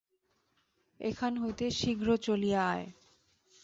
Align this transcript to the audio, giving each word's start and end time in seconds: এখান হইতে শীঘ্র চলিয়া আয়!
এখান 0.99 1.33
হইতে 1.37 1.65
শীঘ্র 1.79 2.07
চলিয়া 2.25 2.61
আয়! 2.71 2.85